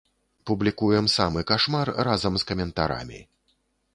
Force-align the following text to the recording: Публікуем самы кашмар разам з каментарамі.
Публікуем 0.51 1.09
самы 1.15 1.43
кашмар 1.51 1.87
разам 2.09 2.33
з 2.41 2.49
каментарамі. 2.53 3.19